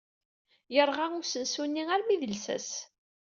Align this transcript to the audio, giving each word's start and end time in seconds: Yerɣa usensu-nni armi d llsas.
Yerɣa 0.73 1.05
usensu-nni 1.19 1.83
armi 1.93 2.15
d 2.21 2.23
llsas. 2.33 2.69